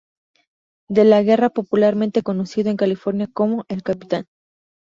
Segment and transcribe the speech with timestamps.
[0.89, 4.25] De La Guerra popularmente conocido en California como "El Capitán".